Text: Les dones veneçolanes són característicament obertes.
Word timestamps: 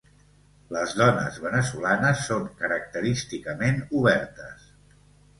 Les 0.75 0.93
dones 0.99 1.35
veneçolanes 1.43 2.23
són 2.29 2.47
característicament 2.61 3.77
obertes. 4.01 4.65